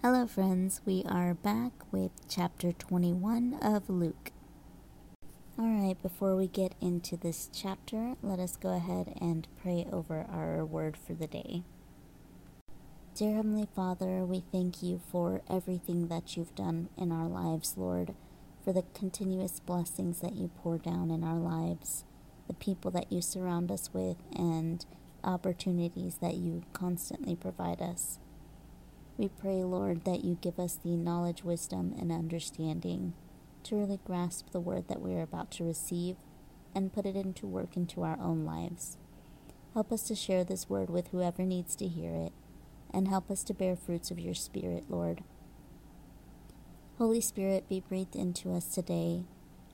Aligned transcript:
Hello, 0.00 0.28
friends. 0.28 0.80
We 0.86 1.02
are 1.08 1.34
back 1.34 1.72
with 1.90 2.12
chapter 2.28 2.70
21 2.70 3.58
of 3.60 3.90
Luke. 3.90 4.30
Alright, 5.58 6.00
before 6.00 6.36
we 6.36 6.46
get 6.46 6.76
into 6.80 7.16
this 7.16 7.50
chapter, 7.52 8.14
let 8.22 8.38
us 8.38 8.54
go 8.54 8.76
ahead 8.76 9.16
and 9.20 9.48
pray 9.60 9.88
over 9.90 10.24
our 10.32 10.64
word 10.64 10.96
for 10.96 11.14
the 11.14 11.26
day. 11.26 11.64
Dear 13.16 13.34
Heavenly 13.34 13.66
Father, 13.74 14.24
we 14.24 14.44
thank 14.52 14.84
you 14.84 15.00
for 15.10 15.42
everything 15.50 16.06
that 16.06 16.36
you've 16.36 16.54
done 16.54 16.90
in 16.96 17.10
our 17.10 17.26
lives, 17.26 17.74
Lord, 17.76 18.14
for 18.64 18.72
the 18.72 18.84
continuous 18.94 19.58
blessings 19.58 20.20
that 20.20 20.36
you 20.36 20.52
pour 20.62 20.78
down 20.78 21.10
in 21.10 21.24
our 21.24 21.40
lives, 21.40 22.04
the 22.46 22.54
people 22.54 22.92
that 22.92 23.10
you 23.10 23.20
surround 23.20 23.72
us 23.72 23.90
with, 23.92 24.18
and 24.32 24.86
opportunities 25.24 26.18
that 26.18 26.34
you 26.34 26.62
constantly 26.72 27.34
provide 27.34 27.82
us. 27.82 28.20
We 29.18 29.26
pray, 29.26 29.64
Lord, 29.64 30.04
that 30.04 30.24
you 30.24 30.38
give 30.40 30.60
us 30.60 30.78
the 30.80 30.90
knowledge, 30.96 31.42
wisdom, 31.42 31.92
and 31.98 32.12
understanding 32.12 33.14
to 33.64 33.74
really 33.74 33.98
grasp 34.04 34.52
the 34.52 34.60
word 34.60 34.86
that 34.86 35.00
we 35.00 35.12
are 35.14 35.22
about 35.22 35.50
to 35.52 35.64
receive 35.64 36.14
and 36.72 36.92
put 36.92 37.04
it 37.04 37.16
into 37.16 37.44
work 37.44 37.76
into 37.76 38.04
our 38.04 38.16
own 38.20 38.44
lives. 38.44 38.96
Help 39.74 39.90
us 39.90 40.02
to 40.02 40.14
share 40.14 40.44
this 40.44 40.70
word 40.70 40.88
with 40.88 41.08
whoever 41.08 41.42
needs 41.42 41.74
to 41.76 41.88
hear 41.88 42.14
it, 42.14 42.32
and 42.94 43.08
help 43.08 43.28
us 43.28 43.42
to 43.44 43.54
bear 43.54 43.74
fruits 43.74 44.12
of 44.12 44.20
your 44.20 44.34
Spirit, 44.34 44.84
Lord. 44.88 45.24
Holy 46.98 47.20
Spirit, 47.20 47.68
be 47.68 47.80
breathed 47.80 48.14
into 48.14 48.54
us 48.54 48.66
today 48.66 49.24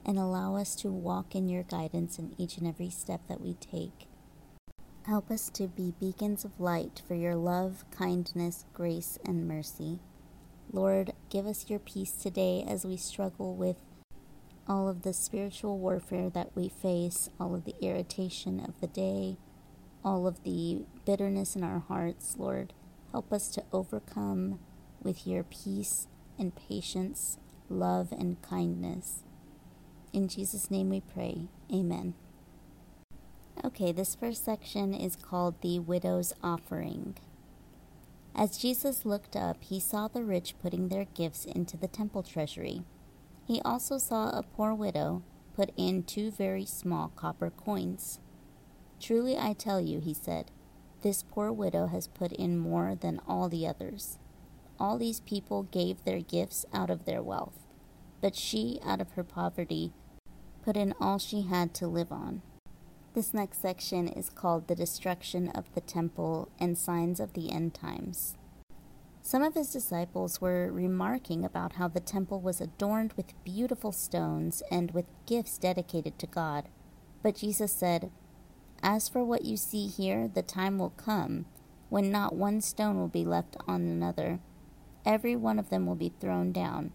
and 0.06 0.18
allow 0.18 0.56
us 0.56 0.74
to 0.76 0.90
walk 0.90 1.34
in 1.34 1.50
your 1.50 1.64
guidance 1.64 2.18
in 2.18 2.34
each 2.38 2.56
and 2.56 2.66
every 2.66 2.88
step 2.88 3.20
that 3.28 3.42
we 3.42 3.54
take. 3.54 4.08
Help 5.06 5.30
us 5.30 5.50
to 5.50 5.68
be 5.68 5.92
beacons 6.00 6.46
of 6.46 6.58
light 6.58 7.02
for 7.06 7.14
your 7.14 7.34
love, 7.34 7.84
kindness, 7.90 8.64
grace, 8.72 9.18
and 9.22 9.46
mercy. 9.46 9.98
Lord, 10.72 11.12
give 11.28 11.46
us 11.46 11.68
your 11.68 11.78
peace 11.78 12.12
today 12.12 12.64
as 12.66 12.86
we 12.86 12.96
struggle 12.96 13.54
with 13.54 13.76
all 14.66 14.88
of 14.88 15.02
the 15.02 15.12
spiritual 15.12 15.76
warfare 15.76 16.30
that 16.30 16.56
we 16.56 16.70
face, 16.70 17.28
all 17.38 17.54
of 17.54 17.66
the 17.66 17.74
irritation 17.82 18.58
of 18.58 18.80
the 18.80 18.86
day, 18.86 19.36
all 20.02 20.26
of 20.26 20.42
the 20.42 20.86
bitterness 21.04 21.54
in 21.54 21.62
our 21.62 21.80
hearts. 21.80 22.36
Lord, 22.38 22.72
help 23.12 23.30
us 23.30 23.48
to 23.48 23.64
overcome 23.74 24.58
with 25.02 25.26
your 25.26 25.42
peace 25.42 26.08
and 26.38 26.56
patience, 26.56 27.36
love 27.68 28.10
and 28.10 28.40
kindness. 28.40 29.22
In 30.14 30.28
Jesus' 30.28 30.70
name 30.70 30.88
we 30.88 31.02
pray. 31.02 31.48
Amen. 31.70 32.14
Okay, 33.62 33.92
this 33.92 34.14
first 34.14 34.44
section 34.44 34.92
is 34.92 35.16
called 35.16 35.60
the 35.60 35.78
Widow's 35.78 36.34
Offering. 36.42 37.16
As 38.34 38.58
Jesus 38.58 39.04
looked 39.06 39.36
up, 39.36 39.62
he 39.62 39.78
saw 39.78 40.08
the 40.08 40.24
rich 40.24 40.56
putting 40.60 40.88
their 40.88 41.04
gifts 41.04 41.44
into 41.44 41.76
the 41.76 41.86
temple 41.86 42.22
treasury. 42.22 42.82
He 43.46 43.62
also 43.64 43.96
saw 43.96 44.30
a 44.30 44.42
poor 44.42 44.74
widow 44.74 45.22
put 45.54 45.70
in 45.76 46.02
two 46.02 46.30
very 46.32 46.64
small 46.64 47.12
copper 47.14 47.48
coins. 47.48 48.18
Truly 49.00 49.38
I 49.38 49.52
tell 49.52 49.80
you, 49.80 50.00
he 50.00 50.14
said, 50.14 50.50
this 51.02 51.22
poor 51.22 51.52
widow 51.52 51.86
has 51.86 52.08
put 52.08 52.32
in 52.32 52.58
more 52.58 52.94
than 52.94 53.20
all 53.26 53.48
the 53.48 53.66
others. 53.68 54.18
All 54.80 54.98
these 54.98 55.20
people 55.20 55.62
gave 55.62 56.02
their 56.04 56.20
gifts 56.20 56.66
out 56.72 56.90
of 56.90 57.04
their 57.04 57.22
wealth, 57.22 57.66
but 58.20 58.34
she, 58.34 58.80
out 58.84 59.00
of 59.00 59.12
her 59.12 59.24
poverty, 59.24 59.92
put 60.62 60.76
in 60.76 60.92
all 61.00 61.18
she 61.18 61.42
had 61.42 61.72
to 61.74 61.86
live 61.86 62.10
on. 62.10 62.42
This 63.14 63.32
next 63.32 63.62
section 63.62 64.08
is 64.08 64.28
called 64.28 64.66
The 64.66 64.74
Destruction 64.74 65.48
of 65.50 65.72
the 65.74 65.80
Temple 65.80 66.48
and 66.58 66.76
Signs 66.76 67.20
of 67.20 67.34
the 67.34 67.52
End 67.52 67.72
Times. 67.72 68.34
Some 69.22 69.40
of 69.40 69.54
his 69.54 69.72
disciples 69.72 70.40
were 70.40 70.72
remarking 70.72 71.44
about 71.44 71.74
how 71.74 71.86
the 71.86 72.00
temple 72.00 72.40
was 72.40 72.60
adorned 72.60 73.12
with 73.12 73.44
beautiful 73.44 73.92
stones 73.92 74.64
and 74.68 74.90
with 74.90 75.04
gifts 75.26 75.58
dedicated 75.58 76.18
to 76.18 76.26
God. 76.26 76.68
But 77.22 77.36
Jesus 77.36 77.70
said, 77.70 78.10
As 78.82 79.08
for 79.08 79.22
what 79.22 79.44
you 79.44 79.56
see 79.56 79.86
here, 79.86 80.26
the 80.26 80.42
time 80.42 80.76
will 80.76 80.90
come 80.90 81.46
when 81.90 82.10
not 82.10 82.34
one 82.34 82.60
stone 82.60 82.98
will 82.98 83.06
be 83.06 83.24
left 83.24 83.56
on 83.68 83.82
another. 83.82 84.40
Every 85.06 85.36
one 85.36 85.60
of 85.60 85.70
them 85.70 85.86
will 85.86 85.94
be 85.94 86.12
thrown 86.18 86.50
down. 86.50 86.90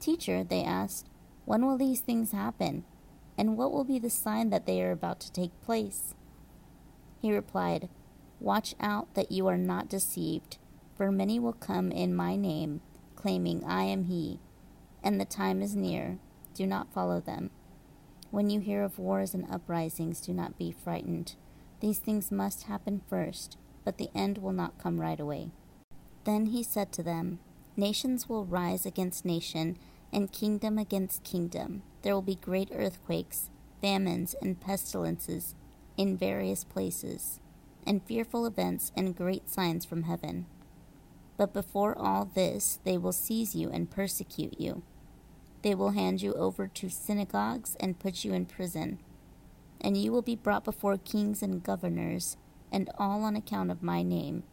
Teacher, 0.00 0.42
they 0.42 0.64
asked, 0.64 1.10
when 1.44 1.66
will 1.66 1.76
these 1.76 2.00
things 2.00 2.32
happen? 2.32 2.84
And 3.38 3.56
what 3.56 3.72
will 3.72 3.84
be 3.84 3.98
the 3.98 4.10
sign 4.10 4.50
that 4.50 4.66
they 4.66 4.82
are 4.82 4.92
about 4.92 5.20
to 5.20 5.32
take 5.32 5.60
place? 5.62 6.14
He 7.20 7.32
replied, 7.32 7.88
Watch 8.40 8.74
out 8.80 9.14
that 9.14 9.32
you 9.32 9.46
are 9.46 9.58
not 9.58 9.88
deceived, 9.88 10.58
for 10.94 11.10
many 11.10 11.38
will 11.38 11.52
come 11.52 11.90
in 11.90 12.14
my 12.14 12.36
name, 12.36 12.80
claiming 13.14 13.64
I 13.64 13.84
am 13.84 14.04
he, 14.04 14.40
and 15.02 15.20
the 15.20 15.24
time 15.24 15.62
is 15.62 15.76
near. 15.76 16.18
Do 16.54 16.66
not 16.66 16.92
follow 16.92 17.20
them. 17.20 17.50
When 18.30 18.50
you 18.50 18.60
hear 18.60 18.82
of 18.82 18.98
wars 18.98 19.34
and 19.34 19.46
uprisings, 19.50 20.20
do 20.20 20.32
not 20.32 20.58
be 20.58 20.72
frightened. 20.72 21.36
These 21.80 21.98
things 21.98 22.30
must 22.30 22.64
happen 22.64 23.02
first, 23.08 23.56
but 23.84 23.98
the 23.98 24.10
end 24.14 24.38
will 24.38 24.52
not 24.52 24.78
come 24.78 25.00
right 25.00 25.20
away. 25.20 25.50
Then 26.24 26.46
he 26.46 26.62
said 26.62 26.92
to 26.92 27.02
them, 27.02 27.38
Nations 27.76 28.28
will 28.28 28.44
rise 28.44 28.86
against 28.86 29.24
nation, 29.24 29.78
and 30.16 30.32
kingdom 30.32 30.78
against 30.78 31.22
kingdom. 31.24 31.82
There 32.00 32.14
will 32.14 32.22
be 32.22 32.36
great 32.36 32.70
earthquakes, 32.72 33.50
famines, 33.82 34.34
and 34.40 34.58
pestilences 34.58 35.54
in 35.98 36.16
various 36.16 36.64
places, 36.64 37.38
and 37.86 38.02
fearful 38.02 38.46
events 38.46 38.90
and 38.96 39.14
great 39.14 39.50
signs 39.50 39.84
from 39.84 40.04
heaven. 40.04 40.46
But 41.36 41.52
before 41.52 41.96
all 41.98 42.24
this, 42.24 42.80
they 42.82 42.96
will 42.96 43.12
seize 43.12 43.54
you 43.54 43.68
and 43.68 43.90
persecute 43.90 44.58
you. 44.58 44.82
They 45.60 45.74
will 45.74 45.90
hand 45.90 46.22
you 46.22 46.32
over 46.32 46.66
to 46.66 46.88
synagogues 46.88 47.76
and 47.78 47.98
put 47.98 48.24
you 48.24 48.32
in 48.32 48.46
prison. 48.46 48.98
And 49.82 49.98
you 49.98 50.12
will 50.12 50.22
be 50.22 50.34
brought 50.34 50.64
before 50.64 50.96
kings 50.96 51.42
and 51.42 51.62
governors, 51.62 52.38
and 52.72 52.88
all 52.96 53.22
on 53.22 53.36
account 53.36 53.70
of 53.70 53.82
my 53.82 54.02
name. 54.02 54.44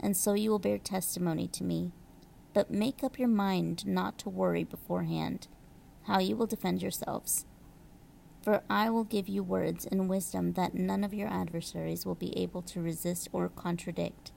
And 0.00 0.16
so 0.16 0.34
you 0.34 0.50
will 0.50 0.58
bear 0.58 0.78
testimony 0.78 1.46
to 1.46 1.62
me 1.62 1.92
but 2.52 2.70
make 2.70 3.02
up 3.02 3.18
your 3.18 3.28
mind 3.28 3.86
not 3.86 4.18
to 4.18 4.28
worry 4.28 4.64
beforehand 4.64 5.48
how 6.04 6.18
you 6.18 6.36
will 6.36 6.46
defend 6.46 6.82
yourselves. 6.82 7.46
For 8.42 8.62
I 8.68 8.90
will 8.90 9.04
give 9.04 9.28
you 9.28 9.42
words 9.42 9.86
and 9.86 10.08
wisdom 10.08 10.54
that 10.54 10.74
none 10.74 11.04
of 11.04 11.14
your 11.14 11.28
adversaries 11.28 12.04
will 12.04 12.16
be 12.16 12.36
able 12.36 12.62
to 12.62 12.82
resist 12.82 13.28
or 13.32 13.48
contradict. 13.48 14.32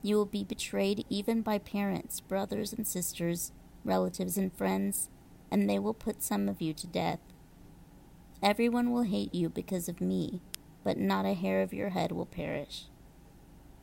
You 0.00 0.16
will 0.16 0.26
be 0.26 0.44
betrayed 0.44 1.04
even 1.10 1.42
by 1.42 1.58
parents, 1.58 2.20
brothers 2.20 2.72
and 2.72 2.86
sisters, 2.86 3.52
relatives 3.84 4.38
and 4.38 4.52
friends, 4.52 5.10
and 5.50 5.68
they 5.68 5.78
will 5.78 5.94
put 5.94 6.22
some 6.22 6.48
of 6.48 6.62
you 6.62 6.72
to 6.72 6.86
death. 6.86 7.20
Everyone 8.42 8.90
will 8.90 9.02
hate 9.02 9.34
you 9.34 9.48
because 9.48 9.88
of 9.88 10.00
me, 10.00 10.40
but 10.82 10.96
not 10.96 11.26
a 11.26 11.34
hair 11.34 11.62
of 11.62 11.74
your 11.74 11.90
head 11.90 12.12
will 12.12 12.26
perish. 12.26 12.86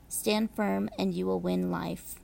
Stand 0.07 0.49
firm, 0.55 0.89
and 0.97 1.13
you 1.13 1.27
will 1.27 1.39
win 1.39 1.69
life. 1.69 2.15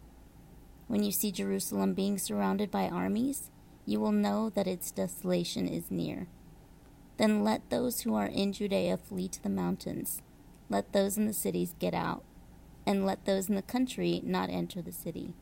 When 0.88 1.04
you 1.04 1.12
see 1.12 1.32
Jerusalem 1.32 1.94
being 1.94 2.18
surrounded 2.18 2.70
by 2.70 2.88
armies, 2.88 3.50
you 3.86 4.00
will 4.00 4.12
know 4.12 4.50
that 4.52 4.68
its 4.68 4.92
desolation 4.92 5.68
is 5.68 5.90
near. 5.90 6.28
Then 7.18 7.44
let 7.44 7.70
those 7.70 8.02
who 8.02 8.14
are 8.16 8.28
in 8.28 8.54
Judea 8.54 8.98
flee 8.98 9.28
to 9.30 9.42
the 9.42 9.50
mountains. 9.50 10.22
Let 10.70 10.92
those 10.92 11.18
in 11.18 11.26
the 11.26 11.34
cities 11.34 11.76
get 11.80 11.94
out, 11.94 12.24
and 12.86 13.06
let 13.06 13.26
those 13.26 13.50
in 13.50 13.56
the 13.56 13.62
country 13.62 14.22
not 14.24 14.50
enter 14.50 14.82
the 14.82 14.92
city. 14.92 15.34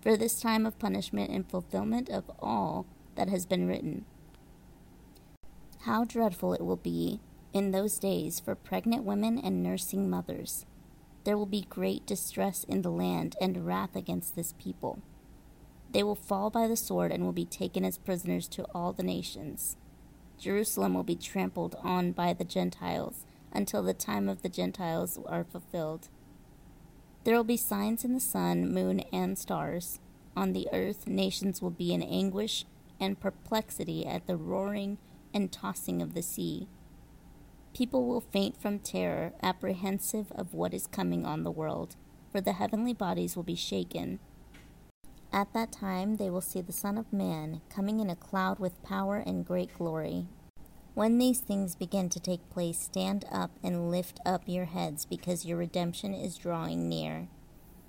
For 0.00 0.16
this 0.16 0.40
time 0.40 0.66
of 0.66 0.78
punishment 0.78 1.30
and 1.30 1.48
fulfillment 1.48 2.08
of 2.08 2.30
all 2.40 2.86
that 3.14 3.28
has 3.28 3.46
been 3.46 3.68
written. 3.68 4.04
How 5.80 6.04
dreadful 6.04 6.54
it 6.54 6.64
will 6.64 6.76
be 6.76 7.20
in 7.52 7.70
those 7.70 7.98
days 7.98 8.40
for 8.40 8.54
pregnant 8.54 9.04
women 9.04 9.38
and 9.38 9.62
nursing 9.62 10.08
mothers 10.08 10.64
there 11.24 11.38
will 11.38 11.46
be 11.46 11.66
great 11.68 12.06
distress 12.06 12.64
in 12.64 12.82
the 12.82 12.90
land 12.90 13.36
and 13.40 13.66
wrath 13.66 13.94
against 13.94 14.34
this 14.34 14.54
people. 14.58 15.00
They 15.90 16.02
will 16.02 16.14
fall 16.14 16.50
by 16.50 16.66
the 16.66 16.76
sword 16.76 17.12
and 17.12 17.24
will 17.24 17.32
be 17.32 17.44
taken 17.44 17.84
as 17.84 17.98
prisoners 17.98 18.48
to 18.48 18.64
all 18.74 18.92
the 18.92 19.02
nations. 19.02 19.76
Jerusalem 20.38 20.94
will 20.94 21.04
be 21.04 21.16
trampled 21.16 21.76
on 21.82 22.12
by 22.12 22.32
the 22.32 22.44
Gentiles 22.44 23.24
until 23.52 23.82
the 23.82 23.94
time 23.94 24.28
of 24.28 24.42
the 24.42 24.48
Gentiles 24.48 25.18
are 25.26 25.44
fulfilled. 25.44 26.08
There 27.24 27.36
will 27.36 27.44
be 27.44 27.56
signs 27.56 28.04
in 28.04 28.14
the 28.14 28.20
sun, 28.20 28.72
moon, 28.72 29.00
and 29.12 29.38
stars. 29.38 30.00
On 30.36 30.52
the 30.52 30.68
earth, 30.72 31.06
nations 31.06 31.62
will 31.62 31.70
be 31.70 31.92
in 31.92 32.02
anguish 32.02 32.64
and 32.98 33.20
perplexity 33.20 34.06
at 34.06 34.26
the 34.26 34.36
roaring 34.36 34.98
and 35.32 35.52
tossing 35.52 36.02
of 36.02 36.14
the 36.14 36.22
sea. 36.22 36.68
People 37.74 38.06
will 38.06 38.20
faint 38.20 38.60
from 38.60 38.78
terror, 38.78 39.32
apprehensive 39.42 40.30
of 40.32 40.52
what 40.52 40.74
is 40.74 40.86
coming 40.86 41.24
on 41.24 41.42
the 41.42 41.50
world, 41.50 41.96
for 42.30 42.40
the 42.40 42.52
heavenly 42.52 42.92
bodies 42.92 43.34
will 43.34 43.42
be 43.42 43.54
shaken. 43.54 44.18
At 45.32 45.54
that 45.54 45.72
time 45.72 46.16
they 46.16 46.28
will 46.28 46.42
see 46.42 46.60
the 46.60 46.72
Son 46.72 46.98
of 46.98 47.12
Man 47.12 47.62
coming 47.74 48.00
in 48.00 48.10
a 48.10 48.16
cloud 48.16 48.58
with 48.58 48.82
power 48.82 49.16
and 49.16 49.46
great 49.46 49.72
glory. 49.72 50.26
When 50.94 51.16
these 51.16 51.40
things 51.40 51.74
begin 51.74 52.10
to 52.10 52.20
take 52.20 52.50
place, 52.50 52.78
stand 52.78 53.24
up 53.32 53.50
and 53.62 53.90
lift 53.90 54.20
up 54.26 54.42
your 54.46 54.66
heads, 54.66 55.06
because 55.06 55.46
your 55.46 55.56
redemption 55.56 56.12
is 56.12 56.36
drawing 56.36 56.88
near. 56.88 57.28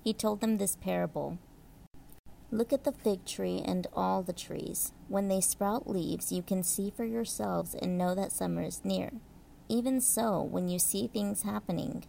he 0.02 0.14
told 0.14 0.40
them 0.40 0.56
this 0.56 0.76
parable 0.76 1.38
Look 2.50 2.72
at 2.72 2.84
the 2.84 2.92
fig 2.92 3.26
tree 3.26 3.62
and 3.64 3.86
all 3.94 4.22
the 4.22 4.32
trees. 4.32 4.92
When 5.08 5.28
they 5.28 5.40
sprout 5.40 5.88
leaves, 5.88 6.30
you 6.32 6.42
can 6.42 6.62
see 6.62 6.90
for 6.90 7.04
yourselves 7.04 7.74
and 7.74 7.98
know 7.98 8.14
that 8.14 8.32
summer 8.32 8.62
is 8.62 8.84
near. 8.84 9.10
Even 9.68 10.00
so, 10.00 10.42
when 10.42 10.68
you 10.68 10.78
see 10.78 11.06
things 11.06 11.42
happening, 11.42 12.04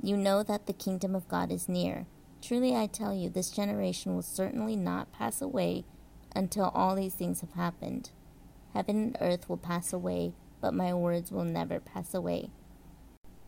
you 0.00 0.16
know 0.16 0.42
that 0.42 0.66
the 0.66 0.72
kingdom 0.72 1.14
of 1.14 1.28
God 1.28 1.50
is 1.50 1.68
near. 1.68 2.06
Truly 2.40 2.76
I 2.76 2.86
tell 2.86 3.12
you, 3.12 3.28
this 3.28 3.50
generation 3.50 4.14
will 4.14 4.22
certainly 4.22 4.76
not 4.76 5.12
pass 5.12 5.42
away 5.42 5.84
until 6.34 6.70
all 6.74 6.94
these 6.94 7.14
things 7.14 7.40
have 7.40 7.52
happened. 7.52 8.10
Heaven 8.72 8.96
and 8.96 9.16
earth 9.20 9.48
will 9.48 9.56
pass 9.56 9.92
away, 9.92 10.32
but 10.60 10.74
my 10.74 10.94
words 10.94 11.30
will 11.30 11.44
never 11.44 11.80
pass 11.80 12.14
away. 12.14 12.50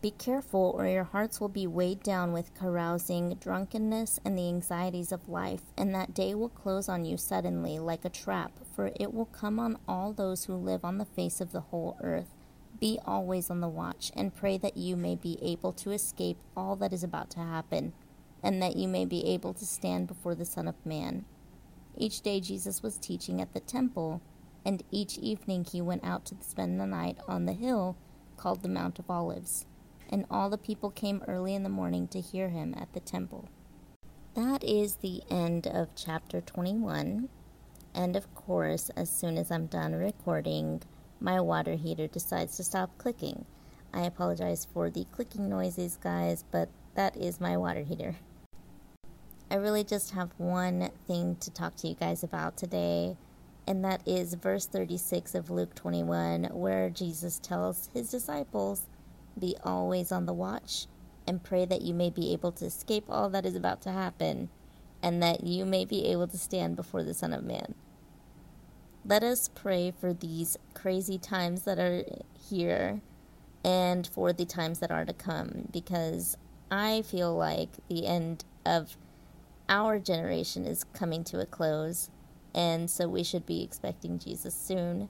Be 0.01 0.11
careful, 0.11 0.75
or 0.77 0.85
your 0.85 1.05
hearts 1.05 1.41
will 1.41 1.49
be 1.49 1.65
weighed 1.65 2.03
down 2.03 2.31
with 2.31 2.53
carousing, 2.53 3.35
drunkenness, 3.35 4.19
and 4.23 4.37
the 4.37 4.47
anxieties 4.47 5.11
of 5.11 5.29
life, 5.29 5.61
and 5.77 5.95
that 5.95 6.13
day 6.13 6.35
will 6.35 6.49
close 6.49 6.87
on 6.87 7.05
you 7.05 7.17
suddenly 7.17 7.79
like 7.79 8.05
a 8.05 8.09
trap, 8.09 8.51
for 8.75 8.91
it 8.99 9.13
will 9.13 9.25
come 9.25 9.59
on 9.59 9.79
all 9.87 10.13
those 10.13 10.45
who 10.45 10.53
live 10.53 10.85
on 10.85 10.99
the 10.99 11.05
face 11.05 11.41
of 11.41 11.53
the 11.53 11.61
whole 11.61 11.97
earth. 12.03 12.29
Be 12.85 12.99
always 13.03 13.49
on 13.49 13.61
the 13.61 13.67
watch, 13.67 14.11
and 14.15 14.35
pray 14.35 14.59
that 14.59 14.77
you 14.77 14.95
may 14.95 15.15
be 15.15 15.39
able 15.41 15.73
to 15.73 15.89
escape 15.89 16.37
all 16.55 16.75
that 16.75 16.93
is 16.93 17.03
about 17.03 17.31
to 17.31 17.39
happen, 17.39 17.93
and 18.43 18.61
that 18.61 18.75
you 18.75 18.87
may 18.87 19.05
be 19.05 19.25
able 19.25 19.55
to 19.55 19.65
stand 19.65 20.07
before 20.07 20.35
the 20.35 20.45
Son 20.45 20.67
of 20.67 20.85
Man. 20.85 21.25
Each 21.97 22.21
day 22.21 22.39
Jesus 22.39 22.83
was 22.83 22.99
teaching 22.99 23.41
at 23.41 23.53
the 23.53 23.59
temple, 23.59 24.21
and 24.63 24.83
each 24.91 25.17
evening 25.17 25.65
he 25.65 25.81
went 25.81 26.03
out 26.03 26.25
to 26.25 26.35
spend 26.41 26.79
the 26.79 26.85
night 26.85 27.17
on 27.27 27.47
the 27.47 27.53
hill 27.53 27.97
called 28.37 28.61
the 28.61 28.69
Mount 28.69 28.99
of 28.99 29.09
Olives 29.09 29.65
and 30.09 30.25
all 30.29 30.49
the 30.49 30.57
people 30.57 30.91
came 30.91 31.23
early 31.27 31.55
in 31.55 31.63
the 31.63 31.69
morning 31.69 32.07
to 32.09 32.21
hear 32.21 32.49
him 32.49 32.75
at 32.77 32.93
the 32.93 32.99
temple. 32.99 33.49
That 34.35 34.63
is 34.63 34.97
the 34.97 35.23
end 35.29 35.67
of 35.67 35.95
chapter 35.95 36.41
21. 36.41 37.29
And 37.93 38.15
of 38.15 38.33
course, 38.35 38.89
as 38.91 39.09
soon 39.09 39.37
as 39.37 39.49
I'm 39.49 39.67
done 39.67 39.93
recording, 39.93 40.81
my 41.19 41.39
water 41.39 41.75
heater 41.75 42.07
decides 42.07 42.57
to 42.57 42.63
stop 42.63 42.97
clicking. 42.97 43.45
I 43.93 44.01
apologize 44.01 44.67
for 44.73 44.89
the 44.89 45.05
clicking 45.11 45.49
noises, 45.49 45.97
guys, 46.01 46.43
but 46.51 46.69
that 46.95 47.15
is 47.15 47.39
my 47.39 47.57
water 47.57 47.81
heater. 47.81 48.15
I 49.49 49.55
really 49.55 49.83
just 49.83 50.11
have 50.11 50.31
one 50.37 50.89
thing 51.07 51.37
to 51.39 51.51
talk 51.51 51.75
to 51.77 51.87
you 51.87 51.95
guys 51.95 52.23
about 52.23 52.57
today, 52.57 53.15
and 53.67 53.85
that 53.85 54.01
is 54.05 54.33
verse 54.33 54.65
36 54.65 55.35
of 55.35 55.49
Luke 55.49 55.75
21, 55.75 56.45
where 56.45 56.89
Jesus 56.89 57.39
tells 57.39 57.89
his 57.93 58.09
disciples 58.09 58.87
be 59.39 59.55
always 59.63 60.11
on 60.11 60.25
the 60.25 60.33
watch 60.33 60.87
and 61.27 61.43
pray 61.43 61.65
that 61.65 61.81
you 61.81 61.93
may 61.93 62.09
be 62.09 62.33
able 62.33 62.51
to 62.53 62.65
escape 62.65 63.05
all 63.09 63.29
that 63.29 63.45
is 63.45 63.55
about 63.55 63.81
to 63.81 63.91
happen 63.91 64.49
and 65.01 65.21
that 65.21 65.43
you 65.43 65.65
may 65.65 65.85
be 65.85 66.07
able 66.07 66.27
to 66.27 66.37
stand 66.37 66.75
before 66.75 67.03
the 67.03 67.13
Son 67.13 67.33
of 67.33 67.43
Man. 67.43 67.75
Let 69.07 69.23
us 69.23 69.51
pray 69.53 69.91
for 69.91 70.13
these 70.13 70.57
crazy 70.73 71.19
times 71.19 71.61
that 71.61 71.77
are 71.77 72.03
here 72.49 73.01
and 73.63 74.07
for 74.07 74.33
the 74.33 74.45
times 74.45 74.79
that 74.79 74.89
are 74.89 75.05
to 75.05 75.13
come 75.13 75.67
because 75.71 76.37
I 76.71 77.03
feel 77.03 77.35
like 77.35 77.69
the 77.87 78.07
end 78.07 78.45
of 78.65 78.97
our 79.69 79.99
generation 79.99 80.65
is 80.65 80.83
coming 80.85 81.23
to 81.25 81.39
a 81.39 81.45
close, 81.45 82.09
and 82.55 82.89
so 82.89 83.07
we 83.07 83.23
should 83.23 83.45
be 83.45 83.63
expecting 83.63 84.17
Jesus 84.17 84.55
soon. 84.55 85.09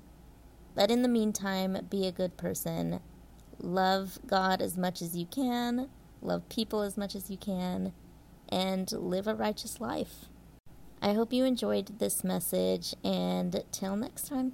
But 0.76 0.92
in 0.92 1.02
the 1.02 1.08
meantime, 1.08 1.78
be 1.90 2.06
a 2.06 2.12
good 2.12 2.36
person 2.36 3.00
love 3.60 4.20
God 4.28 4.62
as 4.62 4.78
much 4.78 5.02
as 5.02 5.16
you 5.16 5.26
can, 5.26 5.90
love 6.22 6.50
people 6.50 6.82
as 6.82 6.98
much 6.98 7.16
as 7.16 7.30
you 7.30 7.38
can, 7.38 7.94
and 8.50 8.92
live 8.92 9.26
a 9.26 9.34
righteous 9.36 9.80
life. 9.80 10.26
I 11.02 11.14
hope 11.14 11.34
you 11.34 11.46
enjoyed 11.46 12.00
this 12.00 12.24
message, 12.24 12.96
and 13.04 13.64
till 13.72 13.96
next 13.96 14.28
time. 14.28 14.54